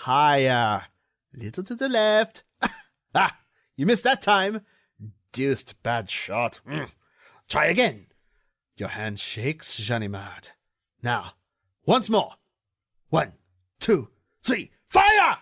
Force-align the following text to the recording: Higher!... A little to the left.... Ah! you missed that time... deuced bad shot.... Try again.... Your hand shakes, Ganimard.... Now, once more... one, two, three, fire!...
Higher!... 0.00 0.52
A 1.34 1.38
little 1.38 1.64
to 1.64 1.74
the 1.74 1.88
left.... 1.88 2.44
Ah! 3.14 3.40
you 3.76 3.86
missed 3.86 4.04
that 4.04 4.20
time... 4.20 4.60
deuced 5.32 5.82
bad 5.82 6.10
shot.... 6.10 6.60
Try 7.48 7.64
again.... 7.68 8.08
Your 8.76 8.90
hand 8.90 9.18
shakes, 9.18 9.80
Ganimard.... 9.80 10.50
Now, 11.00 11.32
once 11.86 12.10
more... 12.10 12.36
one, 13.08 13.38
two, 13.80 14.10
three, 14.42 14.70
fire!... 14.86 15.38